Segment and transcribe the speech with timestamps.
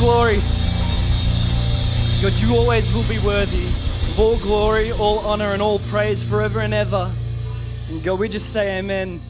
[0.00, 0.38] glory.
[2.22, 6.60] God, you always will be worthy of all glory, all honor, and all praise forever
[6.60, 7.12] and ever.
[7.90, 9.20] And God, we just say amen.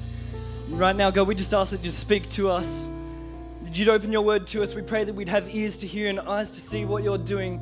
[0.66, 2.88] And right now, God, we just ask that you speak to us,
[3.64, 4.76] that you'd open your word to us.
[4.76, 7.58] We pray that we'd have ears to hear and eyes to see what you're doing.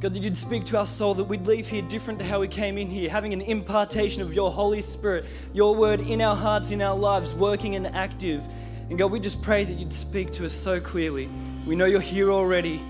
[0.00, 2.46] God, that you'd speak to our soul, that we'd leave here different to how we
[2.46, 6.70] came in here, having an impartation of your Holy Spirit, your word in our hearts,
[6.70, 8.46] in our lives, working and active.
[8.88, 11.28] And God, we just pray that you'd speak to us so clearly.
[11.66, 12.80] We know you're here already.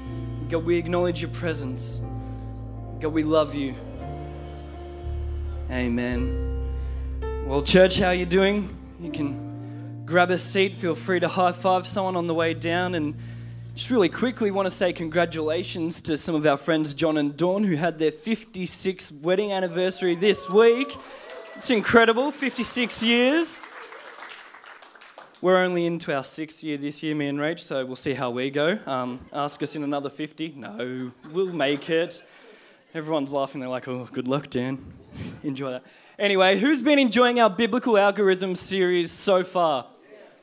[0.51, 2.03] God, we acknowledge your presence.
[3.01, 3.75] God, we love you.
[5.71, 6.75] Amen.
[7.47, 8.69] Well, church, how you doing?
[9.01, 10.75] You can grab a seat.
[10.75, 13.15] Feel free to high five someone on the way down and
[13.75, 17.65] just really quickly want to say congratulations to some of our friends John and Dawn
[17.65, 20.95] who had their 56th wedding anniversary this week.
[21.55, 23.63] It's incredible, 56 years.
[25.47, 28.31] We're only into our sixth year this year, me and Rach, so we'll see how
[28.31, 28.81] we go.
[28.85, 30.55] Um, ask us in another 50.
[30.57, 32.21] No, we'll make it.
[32.93, 33.61] Everyone's laughing.
[33.61, 34.85] They're like, oh, good luck, Dan.
[35.45, 35.85] Enjoy that.
[36.19, 39.87] Anyway, who's been enjoying our biblical algorithm series so far?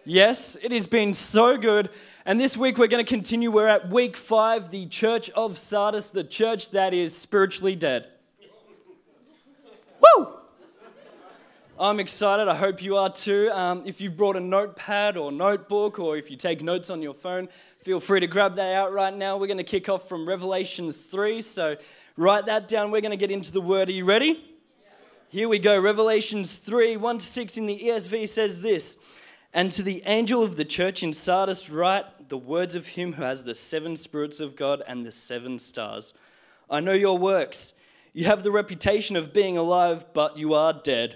[0.06, 1.90] Yes, it has been so good.
[2.26, 3.52] And this week we're going to continue.
[3.52, 8.08] We're at week five, the church of Sardis, the church that is spiritually dead.
[10.00, 10.43] Woo!
[11.80, 12.48] I'm excited.
[12.48, 13.50] I hope you are too.
[13.52, 17.16] Um, if you've brought a notepad or notebook, or if you take notes on your
[17.16, 19.38] phone, feel free to grab that out right now.
[19.38, 21.42] We're going to kick off from Revelation 3.
[21.42, 21.76] So
[22.16, 22.92] write that down.
[22.92, 23.90] We're going to get into the word.
[23.90, 24.56] Are you ready?
[25.30, 25.82] Here we go.
[25.82, 29.00] Revelations 3 1 to 6 in the ESV says this.
[29.52, 33.24] And to the angel of the church in Sardis, write the words of him who
[33.24, 36.14] has the seven spirits of God and the seven stars.
[36.70, 37.74] I know your works.
[38.14, 41.16] You have the reputation of being alive, but you are dead.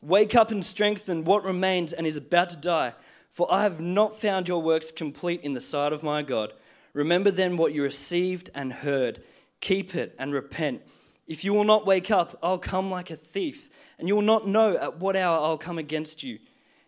[0.00, 2.94] Wake up and strengthen what remains and is about to die,
[3.30, 6.52] for I have not found your works complete in the sight of my God.
[6.92, 9.22] Remember then what you received and heard.
[9.60, 10.82] Keep it and repent.
[11.26, 14.46] If you will not wake up, I'll come like a thief, and you will not
[14.46, 16.38] know at what hour I'll come against you.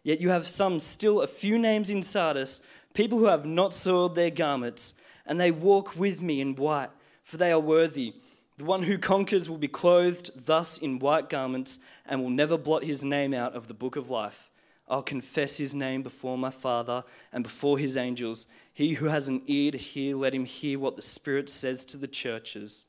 [0.02, 2.60] Yet you have some still a few names in Sardis,
[2.94, 4.94] people who have not soiled their garments,
[5.26, 6.90] and they walk with me in white,
[7.22, 8.14] for they are worthy.
[8.60, 12.84] The one who conquers will be clothed thus in white garments, and will never blot
[12.84, 14.50] his name out of the book of life.
[14.86, 18.44] I'll confess his name before my Father and before his angels.
[18.74, 21.96] He who has an ear to hear, let him hear what the Spirit says to
[21.96, 22.88] the churches.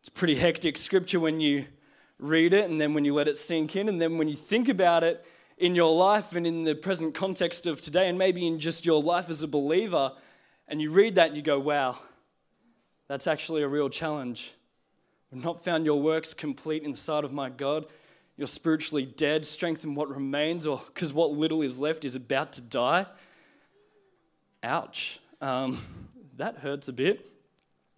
[0.00, 1.64] It's pretty hectic scripture when you
[2.18, 4.68] read it and then when you let it sink in, and then when you think
[4.68, 5.24] about it
[5.56, 9.02] in your life and in the present context of today, and maybe in just your
[9.02, 10.12] life as a believer,
[10.68, 11.96] and you read that and you go, wow,
[13.08, 14.54] that's actually a real challenge.
[15.32, 17.86] I've not found your works complete in the sight of my God.
[18.36, 19.44] You're spiritually dead.
[19.44, 23.06] Strengthen what remains, or because what little is left is about to die.
[24.62, 25.20] Ouch.
[25.40, 25.78] Um,
[26.36, 27.26] that hurts a bit.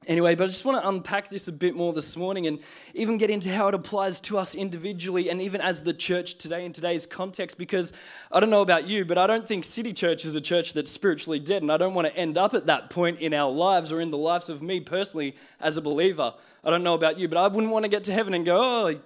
[0.07, 2.59] Anyway, but I just want to unpack this a bit more this morning and
[2.95, 6.65] even get into how it applies to us individually and even as the church today
[6.65, 7.59] in today's context.
[7.59, 7.93] Because
[8.33, 10.91] I don't know about you, but I don't think City Church is a church that's
[10.91, 11.61] spiritually dead.
[11.61, 14.11] And I don't want to end up at that point in our lives or in
[14.11, 16.33] the lives of me personally as a believer.
[16.65, 18.87] I don't know about you, but I wouldn't want to get to heaven and go,
[18.87, 19.01] oh,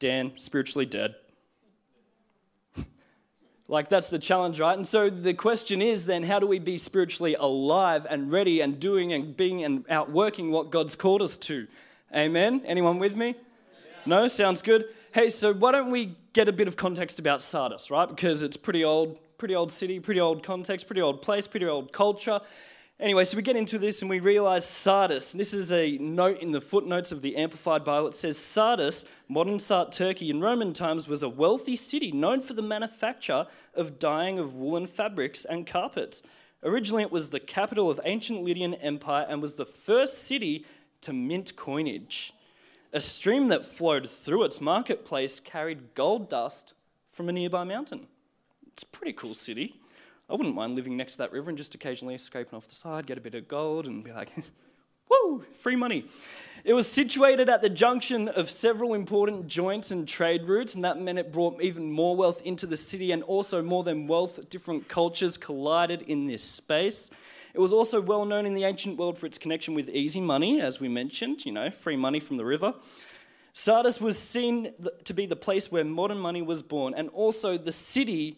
[0.00, 1.14] Dan, spiritually dead.
[3.70, 4.76] Like, that's the challenge, right?
[4.76, 8.80] And so the question is then, how do we be spiritually alive and ready and
[8.80, 11.66] doing and being and outworking what God's called us to?
[12.14, 12.62] Amen?
[12.64, 13.34] Anyone with me?
[14.06, 14.26] No?
[14.26, 14.86] Sounds good.
[15.12, 18.08] Hey, so why don't we get a bit of context about Sardis, right?
[18.08, 21.92] Because it's pretty old, pretty old city, pretty old context, pretty old place, pretty old
[21.92, 22.40] culture.
[23.00, 25.30] Anyway, so we get into this and we realize Sardis.
[25.30, 28.08] This is a note in the footnotes of the Amplified Bible.
[28.08, 32.54] It says Sardis, modern Sart Turkey, in Roman times was a wealthy city known for
[32.54, 36.24] the manufacture of dyeing of woolen fabrics and carpets.
[36.64, 40.66] Originally, it was the capital of ancient Lydian Empire and was the first city
[41.02, 42.32] to mint coinage.
[42.92, 46.74] A stream that flowed through its marketplace carried gold dust
[47.12, 48.08] from a nearby mountain.
[48.66, 49.76] It's a pretty cool city.
[50.30, 53.06] I wouldn't mind living next to that river and just occasionally scraping off the side,
[53.06, 54.30] get a bit of gold, and be like,
[55.10, 56.04] woo, free money.
[56.64, 61.00] It was situated at the junction of several important joints and trade routes, and that
[61.00, 64.86] meant it brought even more wealth into the city, and also more than wealth, different
[64.86, 67.10] cultures collided in this space.
[67.54, 70.60] It was also well known in the ancient world for its connection with easy money,
[70.60, 72.74] as we mentioned, you know, free money from the river.
[73.54, 77.72] Sardis was seen to be the place where modern money was born, and also the
[77.72, 78.36] city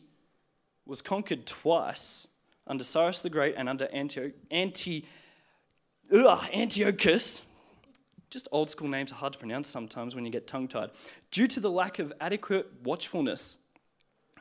[0.91, 2.27] was conquered twice
[2.67, 5.07] under Cyrus the Great and under Antio- Anti,
[6.13, 7.43] ugh, Antiochus.
[8.29, 10.91] Just old school names are hard to pronounce sometimes when you get tongue tied.
[11.31, 13.59] Due to the lack of adequate watchfulness.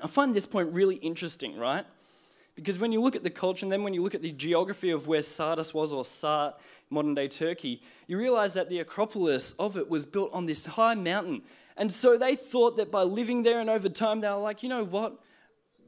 [0.01, 1.85] I find this point really interesting, right?
[2.55, 4.89] Because when you look at the culture and then when you look at the geography
[4.89, 6.55] of where Sardis was, or Sart,
[6.89, 10.95] modern day Turkey, you realize that the Acropolis of it was built on this high
[10.95, 11.43] mountain.
[11.77, 14.69] And so they thought that by living there and over time, they were like, you
[14.69, 15.19] know what?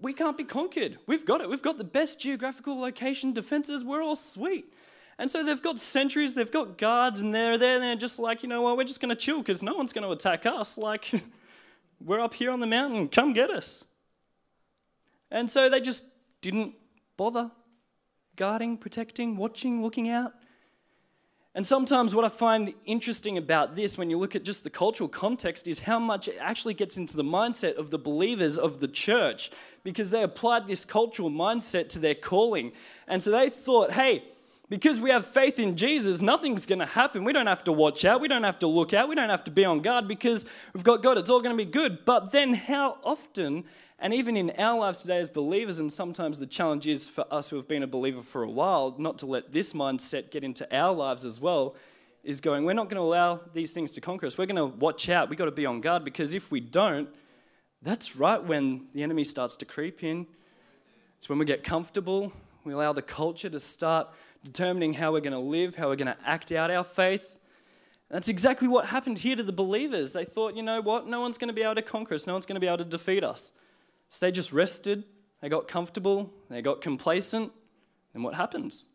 [0.01, 0.98] We can't be conquered.
[1.06, 1.50] We've got it.
[1.50, 3.86] We've got the best geographical location defenses.
[3.86, 4.74] We're all sweet.
[5.18, 8.42] And so they've got sentries, they've got guards, and they're there, and they're just like,
[8.42, 10.80] you know what, we're just going to chill because no one's going to attack us.
[10.80, 11.12] Like,
[12.03, 13.86] we're up here on the mountain, come get us.
[15.30, 16.06] And so they just
[16.42, 16.74] didn't
[17.18, 17.51] bother
[18.36, 20.33] guarding, protecting, watching, looking out.
[21.53, 25.09] And sometimes what I find interesting about this, when you look at just the cultural
[25.09, 28.88] context, is how much it actually gets into the mindset of the believers of the
[28.88, 29.51] church
[29.83, 32.71] because they applied this cultural mindset to their calling.
[33.06, 34.24] And so they thought, hey,
[34.69, 37.25] because we have faith in Jesus, nothing's going to happen.
[37.25, 38.21] We don't have to watch out.
[38.21, 39.09] We don't have to look out.
[39.09, 41.18] We don't have to be on guard because we've got God.
[41.18, 42.06] It's all going to be good.
[42.06, 43.65] But then, how often
[44.01, 47.51] and even in our lives today as believers, and sometimes the challenge is for us
[47.51, 50.68] who have been a believer for a while, not to let this mindset get into
[50.75, 51.75] our lives as well,
[52.24, 54.39] is going, we're not going to allow these things to conquer us.
[54.39, 55.30] We're going to watch out.
[55.30, 57.09] We've got to be on guard because if we don't,
[57.83, 60.25] that's right when the enemy starts to creep in.
[61.19, 62.33] It's when we get comfortable.
[62.63, 64.07] We allow the culture to start
[64.44, 67.38] determining how we're going to live, how we're going to act out our faith.
[68.09, 70.13] that's exactly what happened here to the believers.
[70.13, 71.07] They thought, you know what?
[71.07, 72.80] No one's going to be able to conquer us, no one's going to be able
[72.80, 73.51] to defeat us.
[74.11, 75.05] So they just rested,
[75.41, 77.51] they got comfortable, they got complacent.
[78.13, 78.87] And what happens?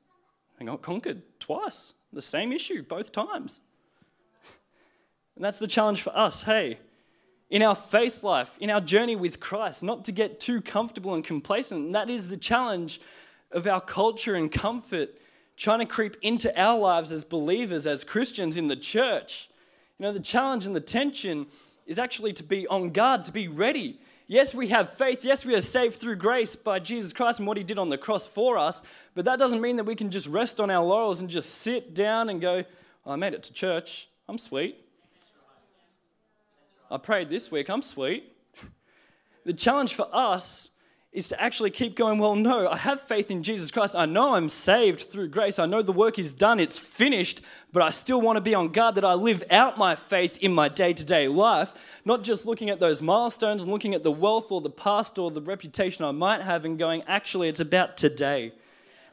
[0.59, 1.95] They got conquered twice.
[2.13, 3.63] The same issue both times.
[5.35, 6.79] And that's the challenge for us, hey,
[7.49, 11.25] in our faith life, in our journey with Christ, not to get too comfortable and
[11.25, 11.87] complacent.
[11.87, 13.01] And that is the challenge
[13.51, 15.11] of our culture and comfort
[15.57, 19.49] trying to creep into our lives as believers, as Christians in the church.
[19.99, 21.47] You know, the challenge and the tension
[21.87, 23.99] is actually to be on guard, to be ready,
[24.29, 25.25] Yes, we have faith.
[25.25, 27.99] Yes, we are saved through grace by Jesus Christ and what he did on the
[27.99, 28.83] cross for us.
[29.15, 31.95] But that doesn't mean that we can just rest on our laurels and just sit
[31.95, 32.65] down and go,
[33.05, 34.09] oh, I made it to church.
[34.29, 34.85] I'm sweet.
[36.91, 37.69] I prayed this week.
[37.69, 38.33] I'm sweet.
[39.45, 40.71] the challenge for us
[41.17, 43.97] is to actually keep going, well, no, I have faith in Jesus Christ.
[43.97, 45.59] I know I'm saved through grace.
[45.59, 47.41] I know the work is done, it's finished,
[47.73, 50.53] but I still want to be on guard that I live out my faith in
[50.53, 51.73] my day to day life,
[52.05, 55.31] not just looking at those milestones and looking at the wealth or the past or
[55.31, 58.53] the reputation I might have and going, actually, it's about today.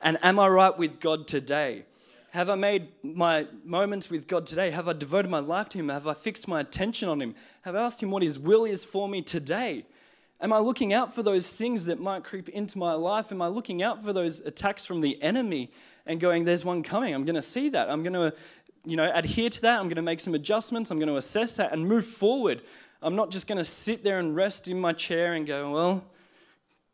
[0.01, 1.85] And am I right with God today?
[2.31, 4.71] Have I made my moments with God today?
[4.71, 5.87] Have I devoted my life to Him?
[5.87, 7.33] Have I fixed my attention on Him?
[7.61, 9.85] Have I asked Him what His will is for me today?
[10.43, 13.31] Am I looking out for those things that might creep into my life?
[13.31, 15.71] Am I looking out for those attacks from the enemy
[16.05, 17.15] and going, there's one coming?
[17.15, 17.89] I'm going to see that.
[17.89, 18.33] I'm going to,
[18.83, 19.79] you know, adhere to that.
[19.79, 20.91] I'm going to make some adjustments.
[20.91, 22.61] I'm going to assess that and move forward.
[23.01, 26.03] I'm not just going to sit there and rest in my chair and go, well,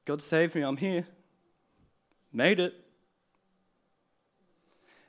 [0.05, 0.61] God saved me.
[0.61, 1.07] I'm here.
[2.31, 2.75] Made it.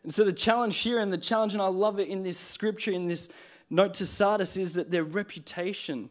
[0.03, 2.91] And so the challenge here and the challenge, and I love it in this scripture,
[2.91, 3.29] in this
[3.69, 6.09] note to Sardis, is that their reputation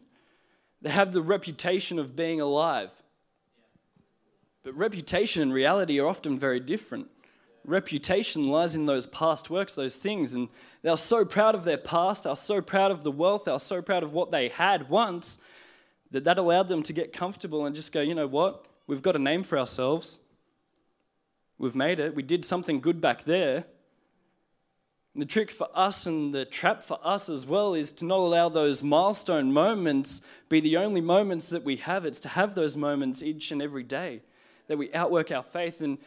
[0.82, 2.90] they have the reputation of being alive.
[4.62, 7.08] But reputation and reality are often very different.
[7.64, 10.34] Reputation lies in those past works, those things.
[10.34, 10.48] And
[10.82, 14.02] they're so proud of their past, they're so proud of the wealth, they're so proud
[14.02, 15.38] of what they had once,
[16.10, 18.66] that that allowed them to get comfortable and just go, you know what?
[18.86, 20.20] We've got a name for ourselves.
[21.58, 22.14] We've made it.
[22.14, 23.66] We did something good back there.
[25.14, 28.18] And the trick for us and the trap for us as well is to not
[28.18, 32.04] allow those milestone moments be the only moments that we have.
[32.06, 34.22] It's to have those moments each and every day
[34.68, 35.80] that we outwork our faith.
[35.80, 35.98] And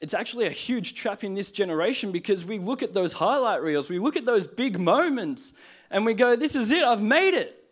[0.00, 3.90] it's actually a huge trap in this generation because we look at those highlight reels,
[3.90, 5.52] we look at those big moments,
[5.90, 7.62] and we go, This is it, I've made it.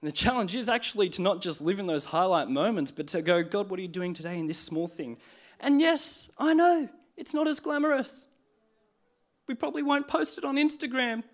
[0.00, 3.22] And the challenge is actually to not just live in those highlight moments, but to
[3.22, 5.18] go, God, what are you doing today in this small thing?
[5.60, 8.26] And yes, I know it's not as glamorous.
[9.48, 11.24] We probably won't post it on Instagram.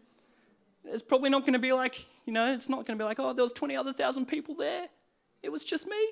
[0.84, 3.18] It's probably not going to be like, you know, it's not going to be like,
[3.18, 4.88] oh, there was 20 other thousand people there.
[5.42, 6.08] It was just me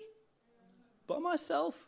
[1.07, 1.87] by myself.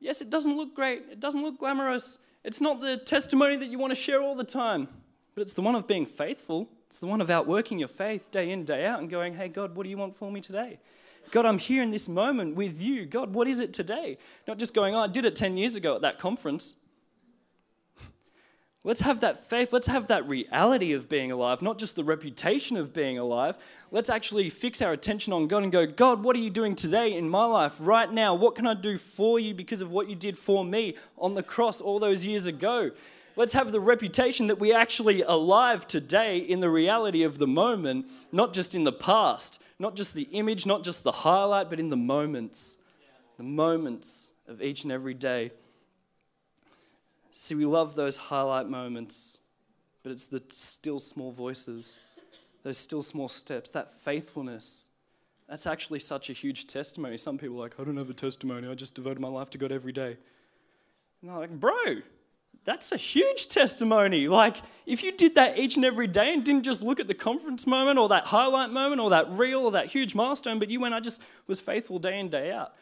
[0.00, 1.04] Yes, it doesn't look great.
[1.10, 2.18] It doesn't look glamorous.
[2.44, 4.88] It's not the testimony that you want to share all the time,
[5.34, 6.68] but it's the one of being faithful.
[6.88, 9.74] It's the one of outworking your faith day in, day out, and going, hey, God,
[9.74, 10.78] what do you want for me today?
[11.30, 13.06] God, I'm here in this moment with you.
[13.06, 14.18] God, what is it today?
[14.46, 16.76] Not just going, oh, I did it 10 years ago at that conference.
[18.86, 19.72] Let's have that faith.
[19.72, 23.56] Let's have that reality of being alive, not just the reputation of being alive.
[23.90, 27.16] Let's actually fix our attention on God and go, God, what are you doing today
[27.16, 28.34] in my life, right now?
[28.34, 31.42] What can I do for you because of what you did for me on the
[31.42, 32.90] cross all those years ago?
[33.36, 38.06] Let's have the reputation that we're actually alive today in the reality of the moment,
[38.32, 41.88] not just in the past, not just the image, not just the highlight, but in
[41.88, 42.76] the moments
[43.36, 45.50] the moments of each and every day.
[47.36, 49.38] See, we love those highlight moments,
[50.04, 51.98] but it's the still small voices,
[52.62, 54.88] those still small steps, that faithfulness.
[55.48, 57.16] That's actually such a huge testimony.
[57.16, 59.58] Some people are like, I don't have a testimony, I just devoted my life to
[59.58, 60.16] God every day.
[61.22, 61.96] And I'm like, bro,
[62.64, 64.28] that's a huge testimony.
[64.28, 67.14] Like, if you did that each and every day and didn't just look at the
[67.14, 70.78] conference moment or that highlight moment or that reel or that huge milestone, but you
[70.78, 72.74] went, I just was faithful day in, day out.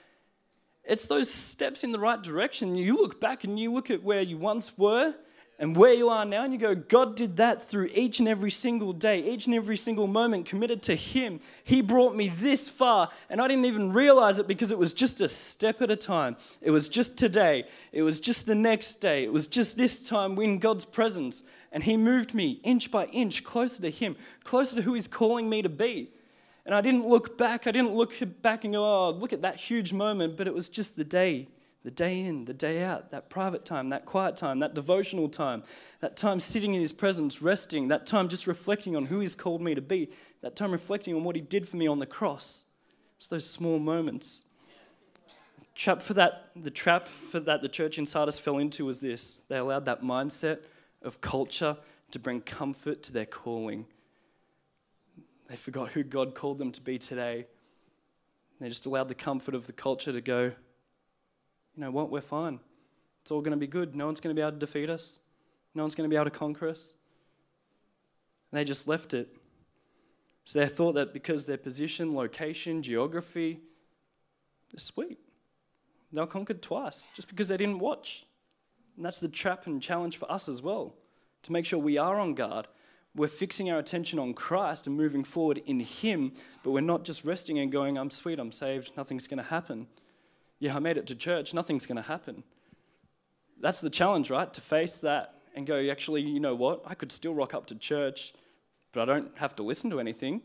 [0.85, 2.75] It's those steps in the right direction.
[2.77, 5.15] You look back and you look at where you once were
[5.59, 8.51] and where you are now, and you go, God did that through each and every
[8.51, 11.39] single day, each and every single moment committed to Him.
[11.63, 15.21] He brought me this far, and I didn't even realize it because it was just
[15.21, 16.37] a step at a time.
[16.61, 20.37] It was just today, it was just the next day, it was just this time
[20.39, 21.45] in God's presence.
[21.71, 25.49] And He moved me inch by inch closer to Him, closer to who He's calling
[25.49, 26.11] me to be.
[26.65, 29.57] And I didn't look back, I didn't look back and go, oh, look at that
[29.57, 31.49] huge moment, but it was just the day
[31.85, 35.65] the day in, the day out, that private time, that quiet time, that devotional time,
[36.01, 39.61] that time sitting in His presence, resting, that time just reflecting on who He's called
[39.61, 40.09] me to be,
[40.43, 42.65] that time reflecting on what He did for me on the cross.
[43.19, 44.45] It's those small moments.
[45.75, 49.39] Trap for that, the trap for that the church in Sardis fell into was this
[49.49, 50.59] they allowed that mindset
[51.03, 51.79] of culture
[52.11, 53.87] to bring comfort to their calling.
[55.53, 57.45] They forgot who God called them to be today.
[58.59, 60.53] They just allowed the comfort of the culture to go, you
[61.77, 62.59] know what, we're fine.
[63.21, 63.95] It's all going to be good.
[63.95, 65.19] No one's going to be able to defeat us,
[65.75, 66.95] no one's going to be able to conquer us.
[68.51, 69.29] And they just left it.
[70.45, 73.61] So they thought that because their position, location, geography,
[74.73, 75.19] they're sweet.
[76.15, 78.25] They were conquered twice just because they didn't watch.
[78.97, 80.95] And that's the trap and challenge for us as well
[81.43, 82.69] to make sure we are on guard.
[83.15, 87.25] We're fixing our attention on Christ and moving forward in Him, but we're not just
[87.25, 89.87] resting and going, I'm sweet, I'm saved, nothing's going to happen
[90.63, 92.45] yeah, I made it to church, nothing's going to happen.
[93.61, 94.53] That's the challenge, right?
[94.55, 96.83] To face that and go, actually, you know what?
[96.87, 98.33] I could still rock up to church,
[98.93, 100.41] but I don't have to listen to anything.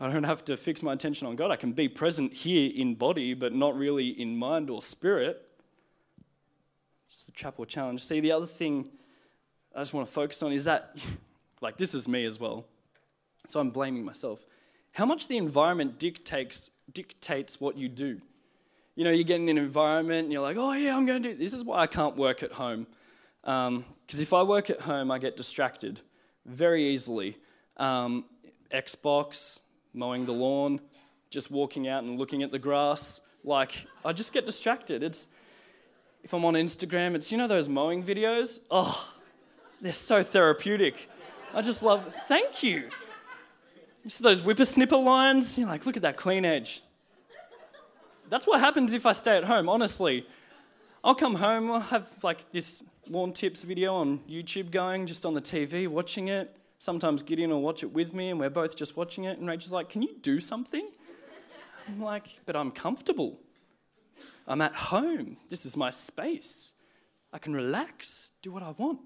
[0.00, 1.52] I don't have to fix my attention on God.
[1.52, 5.40] I can be present here in body, but not really in mind or spirit.
[7.06, 8.02] It's the or challenge.
[8.02, 8.88] See, the other thing
[9.72, 10.96] I just want to focus on is that,
[11.60, 12.66] like, this is me as well.
[13.48, 14.44] So I'm blaming myself.
[14.92, 18.20] How much the environment dictates, dictates what you do
[18.96, 21.28] you know, you get in an environment and you're like, oh, yeah, I'm going to
[21.28, 21.52] do this.
[21.52, 22.86] is why I can't work at home.
[23.42, 26.00] Because um, if I work at home, I get distracted
[26.46, 27.36] very easily.
[27.76, 28.24] Um,
[28.72, 29.60] Xbox,
[29.92, 30.80] mowing the lawn,
[31.28, 33.20] just walking out and looking at the grass.
[33.44, 33.72] Like,
[34.02, 35.02] I just get distracted.
[35.02, 35.26] It's,
[36.24, 38.60] if I'm on Instagram, it's, you know, those mowing videos?
[38.70, 39.12] Oh,
[39.82, 41.10] they're so therapeutic.
[41.54, 42.90] I just love, thank you.
[44.04, 45.58] You see those whippersnipper lines?
[45.58, 46.82] You're like, look at that clean edge.
[48.28, 50.26] That's what happens if I stay at home, honestly.
[51.02, 55.34] I'll come home, I'll have like this lawn tips video on YouTube going, just on
[55.34, 56.56] the TV, watching it.
[56.78, 59.38] Sometimes Gideon will watch it with me, and we're both just watching it.
[59.38, 60.88] And Rachel's like, Can you do something?
[61.88, 63.38] I'm like, But I'm comfortable.
[64.46, 65.36] I'm at home.
[65.48, 66.74] This is my space.
[67.32, 69.00] I can relax, do what I want.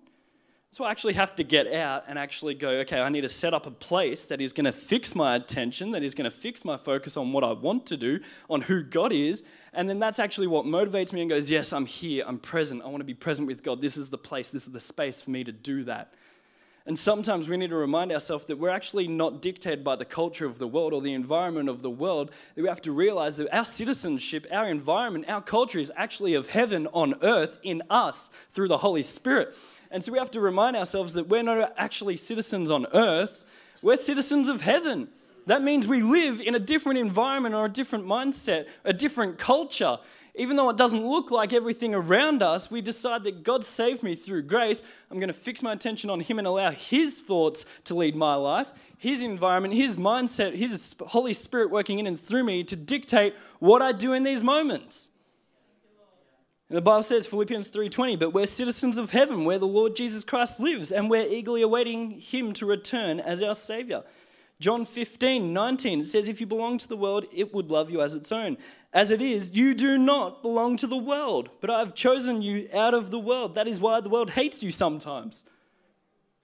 [0.73, 3.53] So I actually have to get out and actually go, okay, I need to set
[3.53, 6.65] up a place that is going to fix my attention, that is going to fix
[6.65, 9.43] my focus on what I want to do, on who God is.
[9.73, 12.87] And then that's actually what motivates me and goes, yes, I'm here, I'm present, I
[12.87, 13.81] want to be present with God.
[13.81, 16.15] This is the place, this is the space for me to do that.
[16.87, 20.47] And sometimes we need to remind ourselves that we're actually not dictated by the culture
[20.47, 22.31] of the world or the environment of the world.
[22.55, 26.51] That we have to realize that our citizenship, our environment, our culture is actually of
[26.51, 29.55] heaven on earth in us through the Holy Spirit.
[29.91, 33.45] And so we have to remind ourselves that we're not actually citizens on earth,
[33.83, 35.09] we're citizens of heaven.
[35.47, 39.99] That means we live in a different environment or a different mindset, a different culture.
[40.35, 44.15] Even though it doesn't look like everything around us, we decide that God saved me
[44.15, 44.83] through grace.
[45.11, 48.35] I'm going to fix my attention on Him and allow His thoughts to lead my
[48.35, 53.35] life, His environment, His mindset, His Holy Spirit working in and through me to dictate
[53.59, 55.11] what I do in these moments.
[56.71, 60.23] And the Bible says, Philippians 3:20, but we're citizens of heaven where the Lord Jesus
[60.23, 64.05] Christ lives, and we're eagerly awaiting him to return as our Savior.
[64.61, 68.03] John 15, 19, it says, If you belong to the world, it would love you
[68.03, 68.59] as its own.
[68.93, 72.69] As it is, you do not belong to the world, but I have chosen you
[72.75, 73.55] out of the world.
[73.55, 75.45] That is why the world hates you sometimes.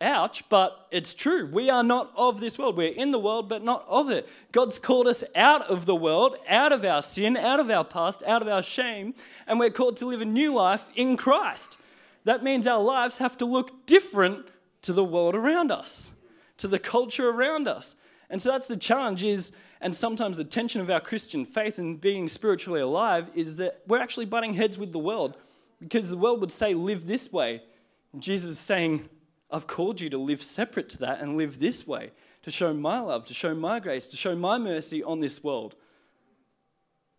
[0.01, 1.51] Ouch, but it's true.
[1.51, 2.77] We are not of this world.
[2.77, 4.27] We're in the world, but not of it.
[4.51, 8.23] God's called us out of the world, out of our sin, out of our past,
[8.27, 9.15] out of our shame,
[9.47, 11.79] and we're called to live a new life in Christ.
[12.25, 14.49] That means our lives have to look different
[14.83, 16.11] to the world around us,
[16.59, 17.95] to the culture around us.
[18.29, 22.01] And so that's the challenge is, and sometimes the tension of our Christian faith and
[22.01, 25.37] being spiritually alive is that we're actually butting heads with the world
[25.79, 27.63] because the world would say, live this way.
[28.13, 29.09] And Jesus is saying,
[29.51, 32.11] I've called you to live separate to that and live this way,
[32.43, 35.77] to show my love, to show my grace, to show my mercy on this world.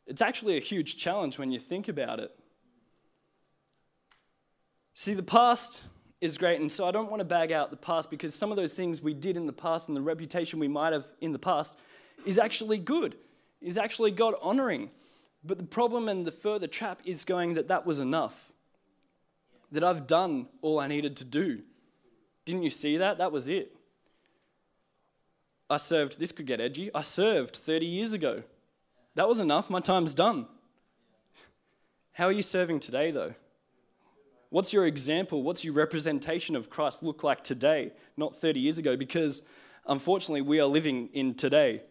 [0.05, 2.31] It's actually a huge challenge when you think about it.
[4.93, 5.83] See, the past
[6.19, 8.57] is great, and so I don't want to bag out the past because some of
[8.57, 11.39] those things we did in the past and the reputation we might have in the
[11.39, 11.77] past
[12.25, 13.15] is actually good,
[13.61, 14.89] is actually God honoring.
[15.43, 18.51] But the problem and the further trap is going that that was enough,
[19.71, 21.61] that I've done all I needed to do.
[22.45, 23.17] Didn't you see that?
[23.19, 23.75] That was it.
[25.69, 28.43] I served, this could get edgy, I served 30 years ago.
[29.15, 30.47] That was enough, my time's done.
[32.13, 33.35] How are you serving today, though?
[34.49, 35.43] What's your example?
[35.43, 38.95] What's your representation of Christ look like today, not 30 years ago?
[38.95, 39.41] Because
[39.85, 41.81] unfortunately, we are living in today,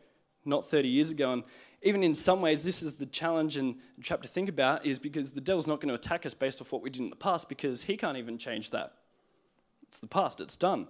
[0.44, 1.32] not 30 years ago.
[1.32, 1.44] And
[1.82, 5.32] even in some ways, this is the challenge and trap to think about is because
[5.32, 7.48] the devil's not going to attack us based off what we did in the past
[7.48, 8.94] because he can't even change that.
[9.88, 10.88] It's the past, it's done.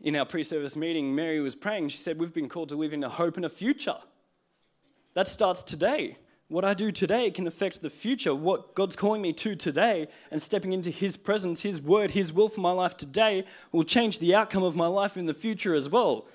[0.00, 1.88] In our pre service meeting, Mary was praying.
[1.88, 3.98] She said, We've been called to live in a hope and a future.
[5.14, 6.16] That starts today.
[6.52, 8.34] What I do today can affect the future.
[8.34, 12.50] What God's calling me to today and stepping into His presence, His word, His will
[12.50, 15.88] for my life today will change the outcome of my life in the future as
[15.88, 16.26] well.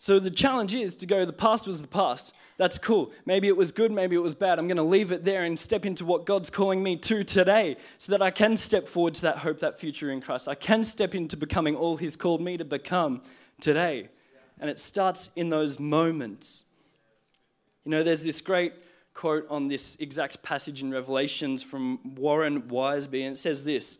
[0.00, 2.34] So the challenge is to go, the past was the past.
[2.56, 3.12] That's cool.
[3.24, 4.58] Maybe it was good, maybe it was bad.
[4.58, 7.76] I'm going to leave it there and step into what God's calling me to today
[7.98, 10.48] so that I can step forward to that hope, that future in Christ.
[10.48, 13.22] I can step into becoming all He's called me to become
[13.60, 14.08] today.
[14.58, 16.64] And it starts in those moments.
[17.84, 18.72] You know, there's this great
[19.20, 23.98] quote on this exact passage in Revelations from Warren Wiersbe, and it says this,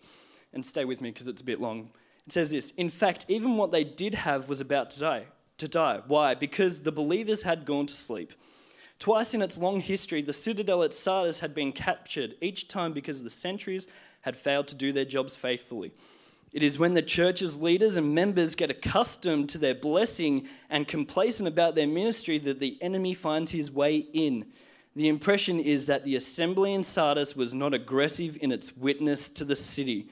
[0.55, 1.91] and stay with me because it's a bit long.
[2.27, 5.27] It says this In fact, even what they did have was about to die.
[5.59, 6.01] To die.
[6.07, 6.35] Why?
[6.35, 8.33] Because the believers had gone to sleep.
[8.99, 13.23] Twice in its long history, the citadel at Sardis had been captured, each time because
[13.23, 13.87] the sentries
[14.23, 15.93] had failed to do their jobs faithfully.
[16.51, 21.47] It is when the church's leaders and members get accustomed to their blessing and complacent
[21.47, 24.47] about their ministry that the enemy finds his way in
[25.01, 29.47] the impression is that the assembly in Sardis was not aggressive in its witness to
[29.47, 30.11] the city.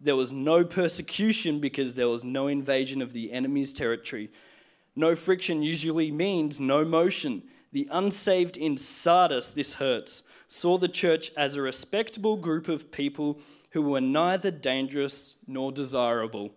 [0.00, 4.30] There was no persecution because there was no invasion of the enemy's territory.
[4.94, 7.42] No friction usually means no motion.
[7.72, 13.40] The unsaved in Sardis, this hurts, saw the church as a respectable group of people
[13.72, 16.54] who were neither dangerous nor desirable.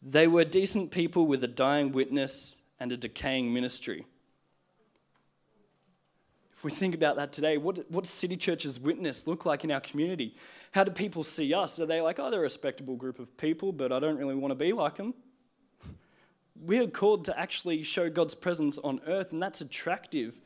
[0.00, 4.06] They were decent people with a dying witness and a decaying ministry
[6.64, 9.80] we think about that today, what, what does City Church's witness look like in our
[9.80, 10.34] community?
[10.72, 11.78] How do people see us?
[11.78, 14.50] Are they like, oh, they're a respectable group of people, but I don't really want
[14.50, 15.14] to be like them?
[16.64, 20.40] We are called to actually show God's presence on earth, and that's attractive.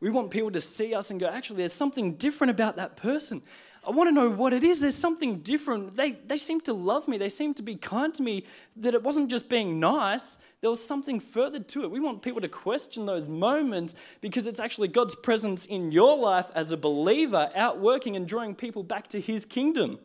[0.00, 3.42] We want people to see us and go, actually, there's something different about that person.
[3.86, 4.80] I want to know what it is.
[4.80, 5.96] There's something different.
[5.96, 7.18] They, they seem to love me.
[7.18, 8.44] They seem to be kind to me.
[8.76, 11.90] That it wasn't just being nice, there was something further to it.
[11.90, 16.50] We want people to question those moments because it's actually God's presence in your life
[16.54, 19.98] as a believer, outworking and drawing people back to his kingdom.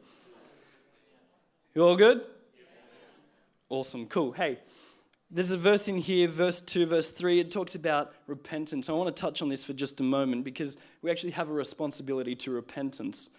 [1.73, 2.21] You all good?
[3.69, 4.33] Awesome, cool.
[4.33, 4.59] Hey,
[5.31, 8.89] there's a verse in here, verse 2, verse 3, it talks about repentance.
[8.89, 11.53] I want to touch on this for just a moment because we actually have a
[11.53, 13.29] responsibility to repentance.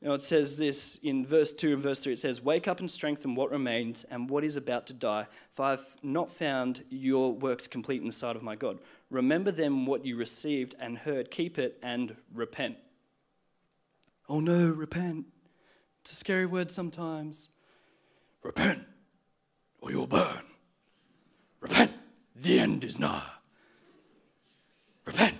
[0.00, 2.78] You know, it says this in verse 2 and verse 3 it says, Wake up
[2.78, 7.32] and strengthen what remains and what is about to die, for I've not found your
[7.32, 8.78] works complete in the sight of my God.
[9.10, 12.76] Remember them what you received and heard, keep it and repent.
[14.28, 15.26] Oh no, repent.
[16.00, 17.48] It's a scary word sometimes.
[18.44, 18.84] Repent,
[19.80, 20.42] or you'll burn.
[21.60, 21.90] Repent,
[22.36, 23.26] the end is nigh.
[25.04, 25.34] Repent.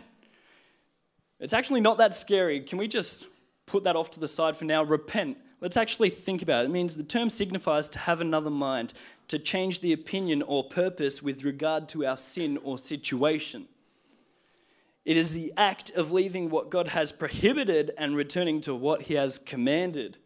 [1.39, 2.61] It's actually not that scary.
[2.61, 3.29] Can we just
[3.69, 4.83] put that off to the side for now.
[4.83, 5.39] Repent.
[5.61, 6.69] Let's actually think about it.
[6.69, 8.95] It means the term signifies to have another mind,
[9.29, 13.67] to change the opinion or purpose with regard to our sin or situation.
[15.05, 19.15] It is the act of leaving what God has prohibited and returning to what He
[19.15, 20.19] has commanded.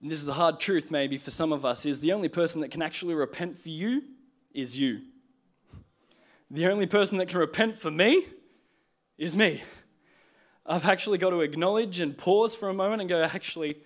[0.00, 2.60] And this is the hard truth, maybe, for some of us, is the only person
[2.60, 4.02] that can actually repent for you
[4.52, 5.02] is you.
[6.50, 8.26] The only person that can repent for me
[9.18, 9.62] is me.
[10.66, 13.76] I've actually got to acknowledge and pause for a moment and go, actually,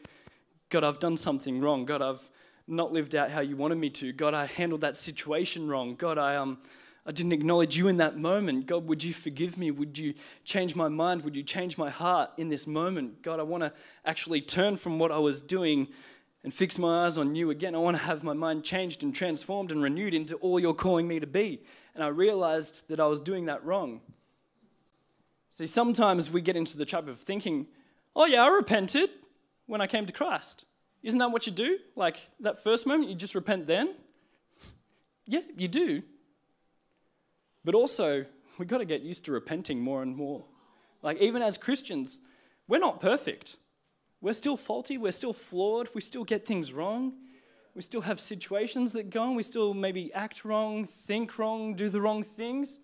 [0.68, 1.84] God, I've done something wrong.
[1.84, 2.30] God, I've
[2.68, 4.12] not lived out how you wanted me to.
[4.12, 5.96] God, I handled that situation wrong.
[5.96, 6.58] God, I, um,
[7.04, 8.66] I didn't acknowledge you in that moment.
[8.66, 9.72] God, would you forgive me?
[9.72, 10.14] Would you
[10.44, 11.24] change my mind?
[11.24, 13.22] Would you change my heart in this moment?
[13.22, 13.72] God, I want to
[14.04, 15.88] actually turn from what I was doing
[16.44, 17.74] and fix my eyes on you again.
[17.74, 21.08] I want to have my mind changed and transformed and renewed into all you're calling
[21.08, 21.60] me to be.
[21.96, 24.00] And I realized that I was doing that wrong.
[25.58, 27.66] See, sometimes we get into the trap of thinking,
[28.14, 29.10] oh, yeah, I repented
[29.66, 30.66] when I came to Christ.
[31.02, 31.78] Isn't that what you do?
[31.96, 33.96] Like that first moment, you just repent then?
[35.26, 36.02] Yeah, you do.
[37.64, 38.24] But also,
[38.56, 40.44] we've got to get used to repenting more and more.
[41.02, 42.20] Like, even as Christians,
[42.68, 43.56] we're not perfect.
[44.20, 47.14] We're still faulty, we're still flawed, we still get things wrong.
[47.74, 51.88] We still have situations that go on, we still maybe act wrong, think wrong, do
[51.88, 52.78] the wrong things.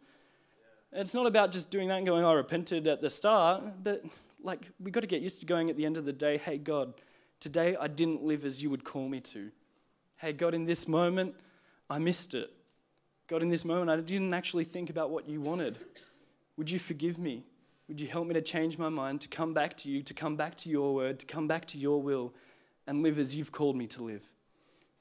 [0.97, 4.05] It's not about just doing that and going, I repented at the start, but
[4.45, 6.57] like we got to get used to going at the end of the day, hey
[6.57, 6.95] God,
[7.41, 9.51] today I didn't live as you would call me to.
[10.19, 11.35] Hey God, in this moment,
[11.91, 12.51] I missed it.
[13.27, 15.79] God, in this moment, I didn't actually think about what you wanted.
[16.57, 17.43] Would you forgive me?
[17.89, 20.37] Would you help me to change my mind, to come back to you, to come
[20.37, 22.33] back to your word, to come back to your will,
[22.87, 24.23] and live as you've called me to live?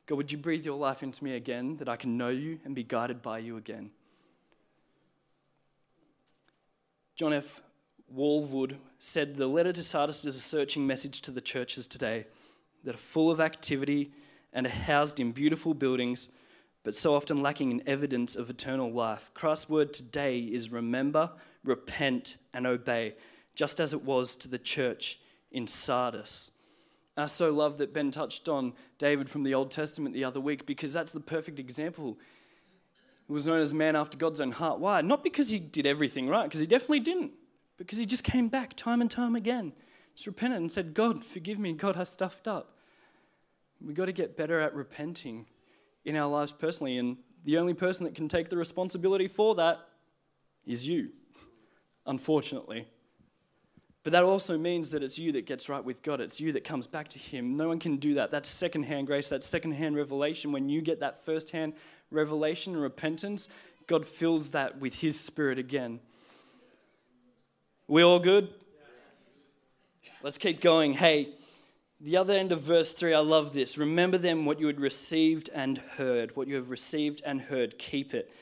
[0.08, 2.74] God, would you breathe your life into me again that I can know you and
[2.74, 3.92] be guided by you again?
[7.16, 7.62] John F.
[8.12, 12.26] Walvoord said the letter to Sardis is a searching message to the churches today
[12.84, 14.12] that are full of activity
[14.52, 16.30] and are housed in beautiful buildings,
[16.84, 19.30] but so often lacking in evidence of eternal life.
[19.36, 21.30] Christ's word today is remember,
[21.64, 23.14] repent, and obey,
[23.54, 25.20] just as it was to the church
[25.52, 26.50] in Sardis.
[27.16, 30.66] I so love that Ben touched on David from the Old Testament the other week
[30.66, 32.18] because that's the perfect example.
[33.28, 34.80] He was known as man after God's own heart.
[34.80, 35.02] Why?
[35.02, 37.32] Not because he did everything right, because he definitely didn't,
[37.78, 39.74] because he just came back time and time again.
[40.16, 41.74] Just repented and said, God, forgive me.
[41.74, 42.78] God, I stuffed up.
[43.82, 45.48] We've got to get better at repenting
[46.06, 46.98] in our lives personally.
[46.98, 49.80] And the only person that can take the responsibility for that
[50.66, 51.10] is you
[52.06, 52.88] unfortunately.
[54.04, 56.20] But that also means that it's you that gets right with God.
[56.20, 57.56] It's you that comes back to Him.
[57.56, 58.32] No one can do that.
[58.32, 60.52] That's secondhand grace, that's secondhand revelation.
[60.52, 61.74] When you get that firsthand
[62.12, 63.48] revelation and repentance,
[63.88, 66.02] God fills that with His Spirit again.
[67.88, 68.50] We all good?
[70.22, 70.94] Let's keep going.
[70.94, 71.34] Hey,
[72.00, 73.78] the other end of verse 3, I love this.
[73.78, 76.36] Remember them what you had received and heard.
[76.36, 78.34] What you have received and heard, keep it.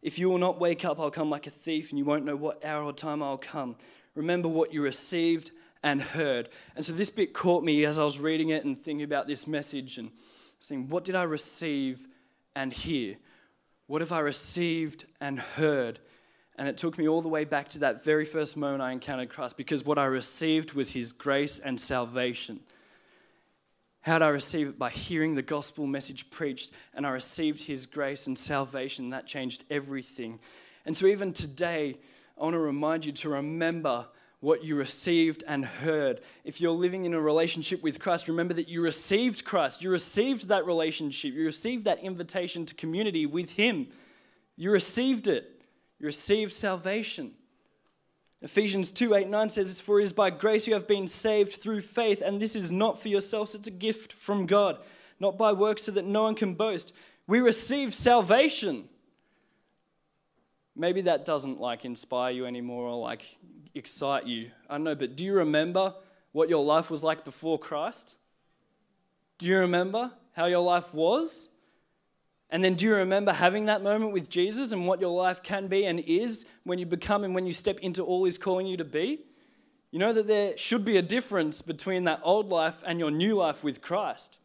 [0.00, 2.36] If you will not wake up, I'll come like a thief, and you won't know
[2.36, 3.76] what hour or time I'll come.
[4.18, 6.48] Remember what you received and heard.
[6.74, 9.46] And so this bit caught me as I was reading it and thinking about this
[9.46, 10.10] message and
[10.58, 12.08] saying, What did I receive
[12.56, 13.16] and hear?
[13.86, 16.00] What have I received and heard?
[16.56, 19.30] And it took me all the way back to that very first moment I encountered
[19.30, 22.58] Christ because what I received was His grace and salvation.
[24.00, 24.78] How did I receive it?
[24.80, 29.10] By hearing the gospel message preached, and I received his grace and salvation.
[29.10, 30.40] That changed everything.
[30.86, 31.98] And so, even today,
[32.38, 34.06] I want to remind you to remember
[34.40, 36.20] what you received and heard.
[36.44, 39.82] If you're living in a relationship with Christ, remember that you received Christ.
[39.82, 41.34] You received that relationship.
[41.34, 43.88] You received that invitation to community with Him.
[44.56, 45.62] You received it.
[45.98, 47.32] You received salvation.
[48.40, 51.80] Ephesians 2 8 9 says, For it is by grace you have been saved through
[51.80, 54.78] faith, and this is not for yourselves, it's a gift from God,
[55.18, 56.92] not by works so that no one can boast.
[57.26, 58.88] We receive salvation.
[60.78, 63.38] Maybe that doesn't like inspire you anymore or like
[63.74, 64.52] excite you.
[64.70, 65.94] I don't know, but do you remember
[66.30, 68.16] what your life was like before Christ?
[69.38, 71.48] Do you remember how your life was?
[72.48, 75.66] And then do you remember having that moment with Jesus and what your life can
[75.66, 78.76] be and is when you become and when you step into all He's calling you
[78.76, 79.24] to be?
[79.90, 83.34] You know that there should be a difference between that old life and your new
[83.34, 84.38] life with Christ.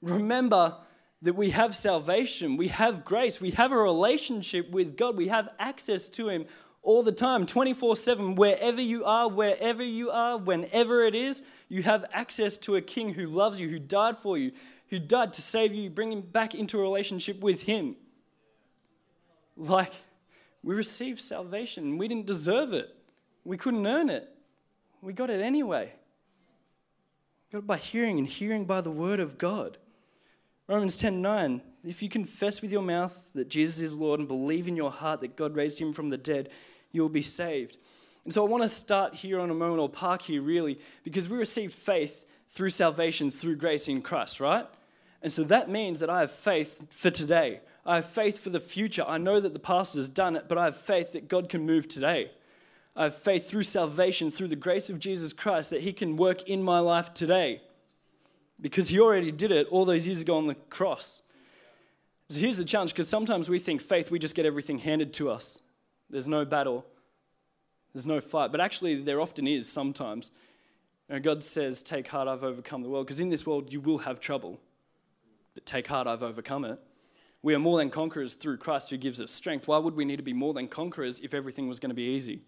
[0.00, 0.76] Remember
[1.22, 5.48] that we have salvation, we have grace, we have a relationship with God, we have
[5.58, 6.46] access to Him
[6.82, 11.82] all the time, 24 7, wherever you are, wherever you are, whenever it is, you
[11.82, 14.52] have access to a King who loves you, who died for you,
[14.88, 17.96] who died to save you, bring him back into a relationship with him.
[19.56, 19.92] Like,
[20.62, 21.98] we received salvation.
[21.98, 22.94] We didn't deserve it,
[23.44, 24.28] we couldn't earn it.
[25.00, 25.92] We got it anyway.
[27.52, 29.78] got it by hearing and hearing by the word of God.
[30.68, 31.62] Romans 10 9.
[31.82, 35.22] If you confess with your mouth that Jesus is Lord and believe in your heart
[35.22, 36.50] that God raised him from the dead,
[36.92, 37.78] you will be saved.
[38.24, 41.26] And so I want to start here on a moment, or park here really, because
[41.26, 44.66] we receive faith through salvation, through grace in Christ, right?
[45.22, 47.60] And so that means that I have faith for today.
[47.86, 49.04] I have faith for the future.
[49.08, 51.64] I know that the past has done it, but I have faith that God can
[51.64, 52.32] move today.
[52.94, 56.42] I have faith through salvation, through the grace of Jesus Christ, that He can work
[56.42, 57.62] in my life today.
[58.60, 61.22] Because He already did it all those years ago on the cross.
[62.30, 65.30] So here's the challenge because sometimes we think faith, we just get everything handed to
[65.30, 65.60] us.
[66.10, 66.84] There's no battle,
[67.94, 68.52] there's no fight.
[68.52, 70.32] But actually, there often is sometimes.
[71.22, 74.20] God says, Take heart, I've overcome the world, because in this world you will have
[74.20, 74.60] trouble.
[75.54, 76.78] But take heart, I've overcome it.
[77.42, 79.66] We are more than conquerors through Christ who gives us strength.
[79.66, 82.02] Why would we need to be more than conquerors if everything was going to be
[82.02, 82.42] easy?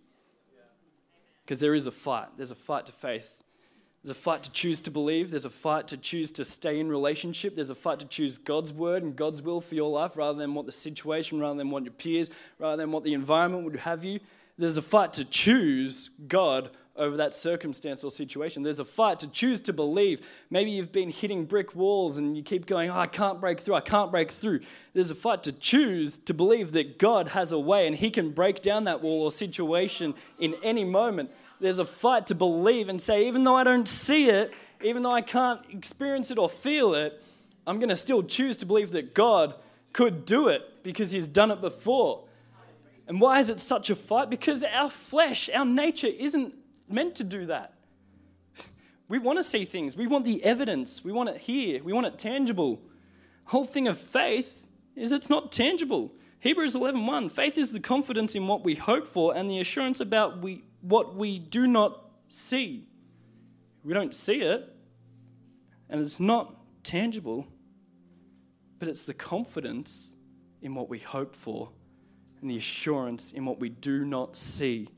[1.45, 2.29] Because there is a fight.
[2.37, 3.43] There's a fight to faith.
[4.03, 5.31] There's a fight to choose to believe.
[5.31, 7.55] There's a fight to choose to stay in relationship.
[7.55, 10.55] There's a fight to choose God's word and God's will for your life rather than
[10.55, 14.05] what the situation, rather than what your peers, rather than what the environment would have
[14.05, 14.21] you.
[14.57, 18.63] There's a fight to choose God over that circumstance or situation.
[18.63, 20.27] There's a fight to choose to believe.
[20.51, 23.75] Maybe you've been hitting brick walls and you keep going, oh, I can't break through,
[23.75, 24.61] I can't break through.
[24.93, 28.33] There's a fight to choose to believe that God has a way and He can
[28.33, 31.31] break down that wall or situation in any moment.
[31.61, 35.13] There's a fight to believe and say, even though I don't see it, even though
[35.13, 37.23] I can't experience it or feel it,
[37.67, 39.55] I'm going to still choose to believe that God
[39.93, 42.25] could do it because He's done it before.
[43.07, 44.31] And why is it such a fight?
[44.31, 46.55] Because our flesh, our nature isn't
[46.91, 47.75] meant to do that.
[49.09, 49.97] We want to see things.
[49.97, 51.05] We want the evidence.
[51.05, 51.83] We want it here.
[51.83, 52.81] We want it tangible.
[53.47, 56.13] Whole thing of faith is it's not tangible.
[56.39, 60.41] Hebrews 11:1 Faith is the confidence in what we hope for and the assurance about
[60.41, 62.87] we, what we do not see.
[63.83, 64.73] We don't see it
[65.89, 67.47] and it's not tangible,
[68.79, 70.15] but it's the confidence
[70.63, 71.71] in what we hope for
[72.41, 74.89] and the assurance in what we do not see.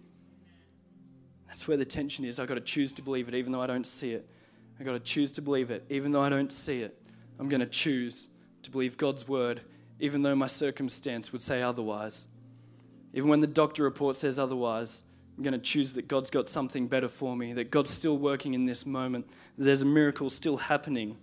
[1.52, 2.40] That's where the tension is.
[2.40, 4.26] I've got to choose to believe it even though I don't see it.
[4.80, 6.98] I've got to choose to believe it even though I don't see it.
[7.38, 8.28] I'm going to choose
[8.62, 9.60] to believe God's word
[10.00, 12.26] even though my circumstance would say otherwise.
[13.12, 15.02] Even when the doctor report says otherwise,
[15.36, 18.54] I'm going to choose that God's got something better for me, that God's still working
[18.54, 19.26] in this moment,
[19.58, 21.18] that there's a miracle still happening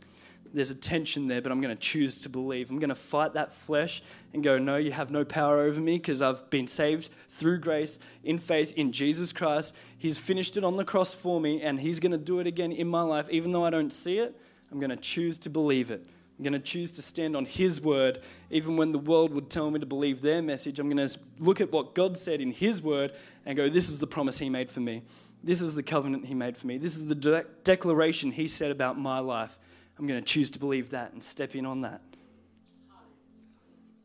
[0.54, 2.70] there's a tension there, but I'm going to choose to believe.
[2.70, 4.02] I'm going to fight that flesh
[4.34, 8.00] and go, No, you have no power over me because I've been saved through grace
[8.24, 9.76] in faith in Jesus Christ.
[9.98, 12.72] He's finished it on the cross for me, and He's going to do it again
[12.72, 13.30] in my life.
[13.30, 14.36] Even though I don't see it,
[14.72, 16.06] I'm going to choose to believe it.
[16.38, 19.70] I'm going to choose to stand on His word, even when the world would tell
[19.70, 20.80] me to believe their message.
[20.80, 23.14] I'm going to look at what God said in His word
[23.46, 25.04] and go, This is the promise He made for me.
[25.44, 26.78] This is the covenant He made for me.
[26.78, 29.58] This is the de- declaration He said about my life.
[30.00, 32.02] I'm going to choose to believe that and step in on that.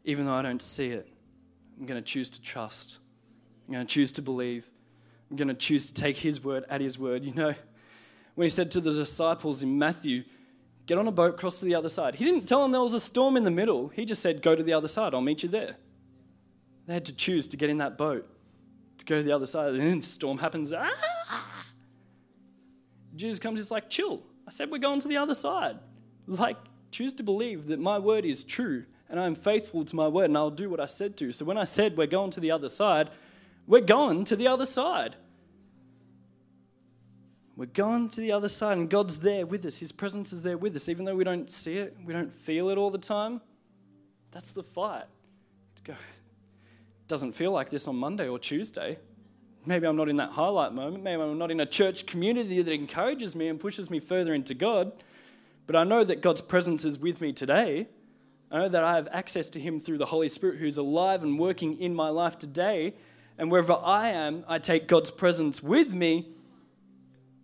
[0.04, 1.08] Even though I don't see it,
[1.78, 2.98] I'm going to choose to trust.
[3.66, 4.68] I'm going to choose to believe.
[5.30, 7.24] I'm going to choose to take his word at his word.
[7.24, 7.54] You know,
[8.34, 10.24] when he said to the disciples in Matthew,
[10.86, 12.92] get on a boat, cross to the other side, he didn't tell them there was
[12.92, 13.88] a storm in the middle.
[13.88, 15.76] He just said, go to the other side, I'll meet you there.
[16.86, 18.26] They had to choose to get in that boat,
[18.98, 19.74] to go to the other side.
[19.74, 20.72] And then the storm happens.
[20.72, 20.90] Ah!
[23.14, 24.22] Jesus comes, just like, chill.
[24.46, 25.78] I said, We're going to the other side.
[26.26, 26.56] Like,
[26.90, 30.36] choose to believe that my word is true and I'm faithful to my word and
[30.36, 31.32] I'll do what I said to.
[31.32, 33.10] So when I said we're going to the other side,
[33.66, 35.16] we're going to the other side.
[37.56, 39.76] We're going to the other side and God's there with us.
[39.76, 40.88] His presence is there with us.
[40.88, 43.40] Even though we don't see it, we don't feel it all the time.
[44.30, 45.04] That's the fight.
[45.86, 45.94] It
[47.08, 48.98] doesn't feel like this on Monday or Tuesday.
[49.66, 51.02] Maybe I'm not in that highlight moment.
[51.02, 54.52] Maybe I'm not in a church community that encourages me and pushes me further into
[54.52, 54.92] God.
[55.66, 57.88] But I know that God's presence is with me today.
[58.50, 61.38] I know that I have access to Him through the Holy Spirit who's alive and
[61.38, 62.94] working in my life today.
[63.38, 66.28] And wherever I am, I take God's presence with me.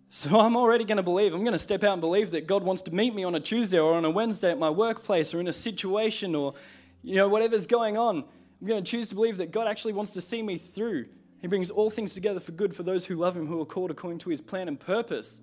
[0.09, 1.33] So I'm already going to believe.
[1.33, 3.39] I'm going to step out and believe that God wants to meet me on a
[3.39, 6.53] Tuesday or on a Wednesday at my workplace or in a situation or
[7.01, 8.23] you know whatever's going on.
[8.61, 11.07] I'm going to choose to believe that God actually wants to see me through
[11.41, 13.91] he brings all things together for good for those who love him, who are called
[13.91, 15.41] according to his plan and purpose.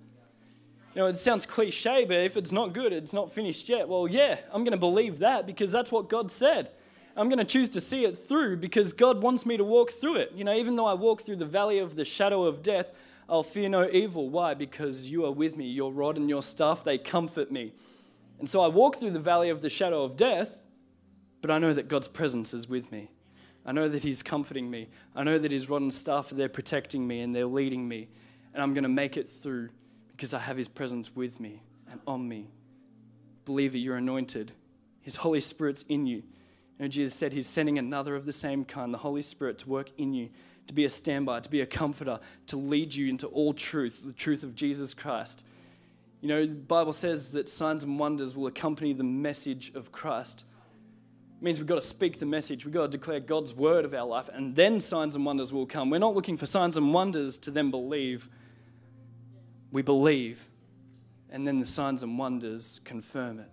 [0.94, 3.88] You know, it sounds cliche, but if it's not good, it's not finished yet.
[3.88, 6.70] Well, yeah, I'm going to believe that because that's what God said.
[7.16, 10.16] I'm going to choose to see it through because God wants me to walk through
[10.16, 10.32] it.
[10.34, 12.92] You know, even though I walk through the valley of the shadow of death,
[13.28, 14.30] I'll fear no evil.
[14.30, 14.54] Why?
[14.54, 15.66] Because you are with me.
[15.66, 17.72] Your rod and your staff, they comfort me.
[18.38, 20.64] And so I walk through the valley of the shadow of death,
[21.40, 23.10] but I know that God's presence is with me.
[23.68, 24.88] I know that He's comforting me.
[25.14, 28.08] I know that His rod and staff are there protecting me and they're leading me.
[28.54, 29.68] And I'm going to make it through
[30.10, 32.48] because I have His presence with me and on me.
[33.44, 34.52] Believer, you're anointed.
[35.02, 36.22] His Holy Spirit's in you.
[36.78, 39.90] And Jesus said He's sending another of the same kind, the Holy Spirit, to work
[39.98, 40.30] in you,
[40.66, 44.12] to be a standby, to be a comforter, to lead you into all truth, the
[44.12, 45.44] truth of Jesus Christ.
[46.22, 50.46] You know, the Bible says that signs and wonders will accompany the message of Christ.
[51.38, 52.64] It means we've got to speak the message.
[52.64, 55.66] We've got to declare God's word of our life, and then signs and wonders will
[55.66, 55.88] come.
[55.88, 58.28] We're not looking for signs and wonders to then believe.
[59.70, 60.48] We believe,
[61.30, 63.50] and then the signs and wonders confirm it.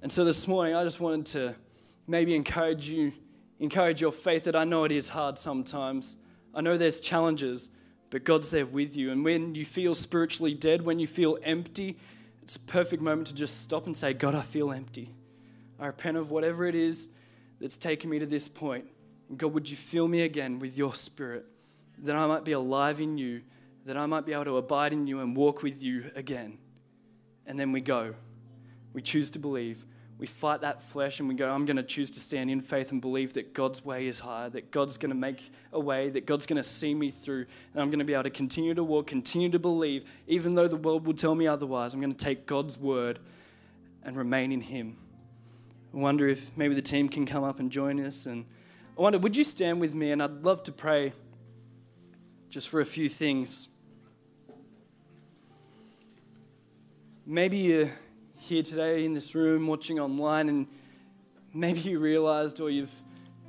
[0.00, 1.54] And so this morning, I just wanted to
[2.06, 3.12] maybe encourage you,
[3.58, 6.16] encourage your faith that I know it is hard sometimes.
[6.54, 7.68] I know there's challenges,
[8.10, 9.10] but God's there with you.
[9.10, 11.98] And when you feel spiritually dead, when you feel empty,
[12.42, 15.14] it's a perfect moment to just stop and say, God, I feel empty.
[15.82, 17.08] I repent of whatever it is
[17.60, 18.86] that's taken me to this point.
[19.28, 21.44] And God, would you fill me again with your spirit,
[21.98, 23.42] that I might be alive in you,
[23.84, 26.58] that I might be able to abide in you and walk with you again.
[27.46, 28.14] And then we go.
[28.92, 29.84] We choose to believe
[30.22, 32.92] we fight that flesh and we go, I'm going to choose to stand in faith
[32.92, 36.26] and believe that God's way is higher, that God's going to make a way, that
[36.26, 38.84] God's going to see me through, and I'm going to be able to continue to
[38.84, 41.92] walk, continue to believe, even though the world will tell me otherwise.
[41.92, 43.18] I'm going to take God's word
[44.04, 44.96] and remain in Him.
[45.94, 48.24] I wonder if maybe the team can come up and join us.
[48.24, 48.46] And
[48.96, 50.10] I wonder, would you stand with me?
[50.10, 51.12] And I'd love to pray
[52.48, 53.68] just for a few things.
[57.26, 57.90] Maybe you're
[58.36, 60.66] here today in this room, watching online, and
[61.52, 62.94] maybe you realized or you've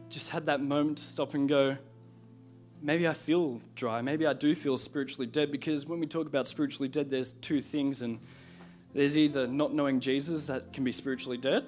[0.09, 1.77] just had that moment to stop and go,
[2.81, 4.01] maybe I feel dry.
[4.01, 7.61] Maybe I do feel spiritually dead because when we talk about spiritually dead, there's two
[7.61, 8.19] things, and
[8.93, 11.65] there's either not knowing Jesus that can be spiritually dead,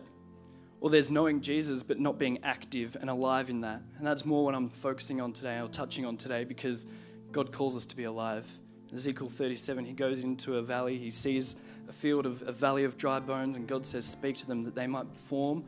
[0.86, 3.82] or there's knowing Jesus but not being active and alive in that.
[3.98, 6.86] And that's more what I'm focusing on today or touching on today because
[7.32, 8.48] God calls us to be alive.
[8.94, 11.56] Ezekiel 37, he goes into a valley, he sees
[11.90, 14.76] a field of a valley of dry bones, and God says, Speak to them that
[14.76, 15.64] they might form,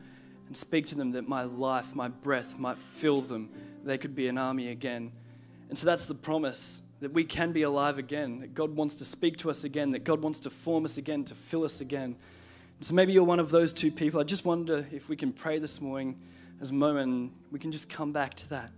[0.46, 3.50] and speak to them that my life, my breath might fill them.
[3.84, 5.12] They could be an army again.
[5.68, 9.04] And so that's the promise that we can be alive again, that God wants to
[9.04, 12.18] speak to us again, that God wants to form us again, to fill us again.
[12.80, 14.20] So maybe you're one of those two people.
[14.20, 16.20] I just wonder if we can pray this morning
[16.62, 18.72] as a moment, we can just come back to that.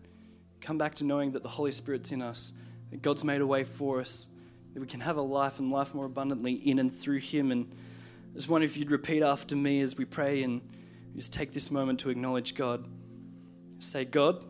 [0.61, 2.53] Come back to knowing that the Holy Spirit's in us,
[2.91, 4.29] that God's made a way for us,
[4.73, 7.51] that we can have a life and life more abundantly in and through Him.
[7.51, 7.73] And
[8.31, 10.61] I just wonder if you'd repeat after me as we pray and
[11.15, 12.85] just take this moment to acknowledge God.
[13.79, 14.45] Say, God,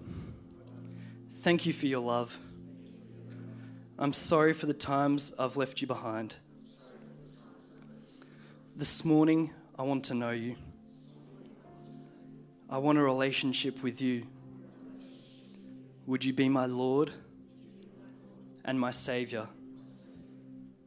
[1.31, 2.39] thank you for your love.
[3.97, 6.35] I'm sorry for the times I've left you behind.
[8.79, 10.55] This morning, I want to know you.
[12.69, 14.25] I want a relationship with you.
[16.05, 17.11] Would you be my Lord
[18.63, 19.49] and my Savior?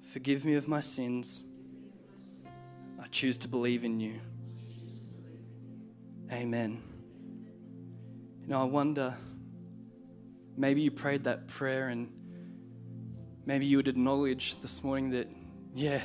[0.04, 1.42] Forgive me of my sins.
[2.98, 4.20] I choose to believe in you.
[6.32, 6.82] Amen.
[8.40, 9.14] You know, I wonder,
[10.56, 12.10] maybe you prayed that prayer and
[13.44, 15.28] maybe you would acknowledge this morning that,
[15.74, 16.00] yeah,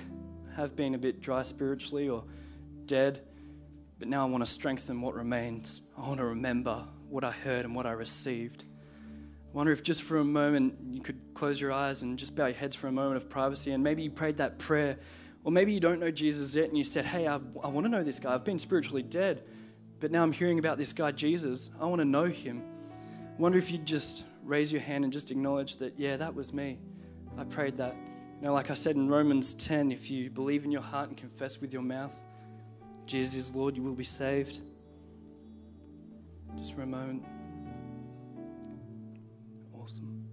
[0.58, 2.26] have been a bit dry spiritually or
[2.86, 3.22] dead,
[4.00, 5.82] but now I want to strengthen what remains.
[5.98, 8.66] I want to remember what I heard and what I received
[9.54, 12.48] I wonder if just for a moment you could close your eyes and just bow
[12.48, 13.72] your heads for a moment of privacy.
[13.72, 14.98] And maybe you prayed that prayer,
[15.44, 17.90] or maybe you don't know Jesus yet and you said, Hey, I, I want to
[17.90, 18.34] know this guy.
[18.34, 19.44] I've been spiritually dead,
[20.00, 21.70] but now I'm hearing about this guy, Jesus.
[21.80, 22.62] I want to know him.
[23.38, 26.54] I wonder if you'd just raise your hand and just acknowledge that, yeah, that was
[26.54, 26.80] me.
[27.38, 27.96] I prayed that.
[28.40, 31.60] Know, like I said in Romans 10, if you believe in your heart and confess
[31.60, 32.16] with your mouth,
[33.08, 34.60] Jesus is Lord, you will be saved.
[36.56, 37.26] Just for a moment.
[39.74, 40.26] Awesome.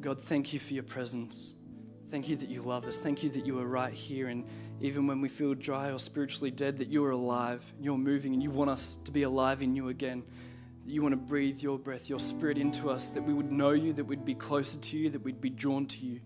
[0.00, 1.54] God, thank you for your presence.
[2.10, 2.98] Thank you that you love us.
[2.98, 4.28] Thank you that you are right here.
[4.28, 4.46] And
[4.80, 8.42] even when we feel dry or spiritually dead, that you are alive, you're moving, and
[8.42, 10.24] you want us to be alive in you again.
[10.88, 13.92] You want to breathe your breath, your spirit into us, that we would know you,
[13.92, 16.20] that we'd be closer to you, that we'd be drawn to you.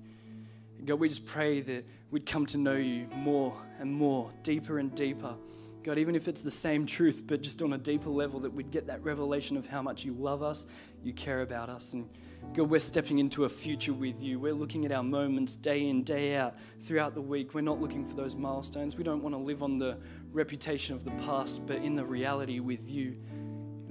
[0.85, 4.95] God, we just pray that we'd come to know you more and more, deeper and
[4.95, 5.35] deeper.
[5.83, 8.71] God, even if it's the same truth, but just on a deeper level, that we'd
[8.71, 10.65] get that revelation of how much you love us,
[11.03, 11.93] you care about us.
[11.93, 12.09] And
[12.55, 14.39] God, we're stepping into a future with you.
[14.39, 17.53] We're looking at our moments day in, day out throughout the week.
[17.53, 18.97] We're not looking for those milestones.
[18.97, 19.99] We don't want to live on the
[20.31, 23.17] reputation of the past, but in the reality with you,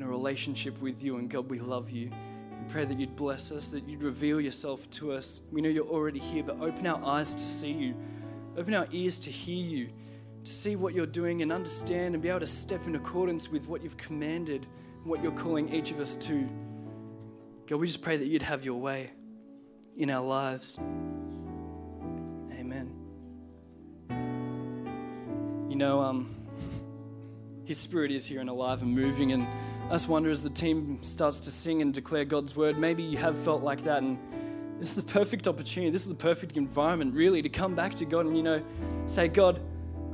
[0.01, 1.17] in a relationship with you.
[1.17, 2.09] And God, we love you.
[2.09, 5.41] We pray that you'd bless us, that you'd reveal yourself to us.
[5.51, 7.95] We know you're already here, but open our eyes to see you,
[8.57, 9.89] open our ears to hear you,
[10.43, 13.67] to see what you're doing and understand and be able to step in accordance with
[13.67, 14.65] what you've commanded,
[15.03, 16.49] what you're calling each of us to.
[17.67, 19.11] God, we just pray that you'd have your way
[19.97, 20.79] in our lives.
[22.53, 22.91] Amen.
[25.69, 26.35] You know, um,
[27.65, 29.45] His Spirit is here and alive and moving, and
[29.91, 33.17] I just wonder as the team starts to sing and declare God's word, maybe you
[33.17, 34.17] have felt like that, and
[34.79, 35.91] this is the perfect opportunity.
[35.91, 38.63] This is the perfect environment, really, to come back to God and, you know,
[39.07, 39.59] say, God,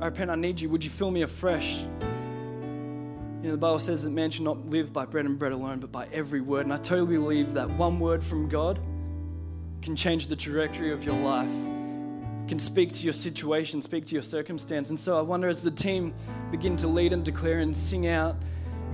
[0.00, 0.68] I repent, I need you.
[0.70, 1.76] Would you fill me afresh?
[1.76, 5.78] You know, the Bible says that man should not live by bread and bread alone,
[5.78, 6.66] but by every word.
[6.66, 8.80] And I totally believe that one word from God
[9.80, 11.54] can change the trajectory of your life,
[12.48, 14.90] can speak to your situation, speak to your circumstance.
[14.90, 16.14] And so I wonder as the team
[16.50, 18.34] begin to lead and declare and sing out,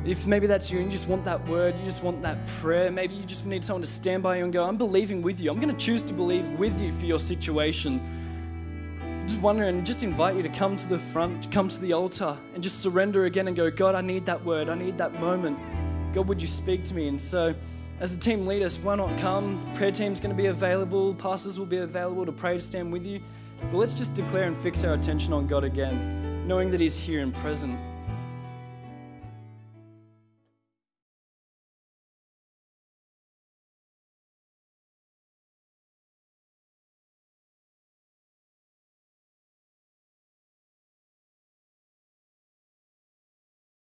[0.04, 2.90] If maybe that's you and you just want that word, you just want that prayer,
[2.90, 5.50] maybe you just need someone to stand by you and go, I'm believing with you.
[5.50, 9.24] I'm going to choose to believe with you for your situation.
[9.26, 12.36] Just wondering, just invite you to come to the front, to come to the altar,
[12.52, 14.68] and just surrender again and go, God, I need that word.
[14.68, 15.58] I need that moment.
[16.12, 17.08] God, would you speak to me?
[17.08, 17.54] And so,
[17.98, 19.58] as the team lead us, why not come?
[19.64, 22.92] The prayer team's going to be available, pastors will be available to pray to stand
[22.92, 23.22] with you.
[23.70, 27.22] But let's just declare and fix our attention on God again, knowing that He's here
[27.22, 27.80] and present.